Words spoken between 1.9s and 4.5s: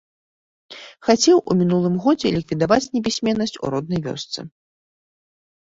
годзе ліквідаваць непісьменнасць у роднай вёсцы.